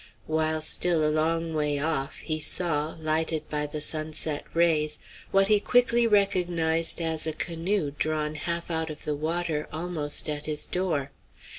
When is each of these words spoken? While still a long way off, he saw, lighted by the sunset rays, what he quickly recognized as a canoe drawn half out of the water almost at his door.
While 0.25 0.63
still 0.63 1.07
a 1.07 1.13
long 1.13 1.53
way 1.53 1.77
off, 1.77 2.21
he 2.21 2.39
saw, 2.39 2.95
lighted 2.99 3.47
by 3.49 3.67
the 3.67 3.79
sunset 3.81 4.45
rays, 4.51 4.97
what 5.29 5.47
he 5.47 5.59
quickly 5.59 6.07
recognized 6.07 6.99
as 6.99 7.27
a 7.27 7.33
canoe 7.33 7.91
drawn 7.91 8.33
half 8.33 8.71
out 8.71 8.89
of 8.89 9.03
the 9.05 9.13
water 9.15 9.67
almost 9.71 10.27
at 10.27 10.47
his 10.47 10.65
door. 10.65 11.11